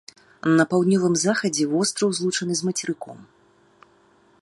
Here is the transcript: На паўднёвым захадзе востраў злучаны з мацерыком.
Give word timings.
На 0.59 0.63
паўднёвым 0.71 1.13
захадзе 1.25 1.63
востраў 1.73 2.09
злучаны 2.21 2.53
з 2.61 2.69
мацерыком. 2.71 3.25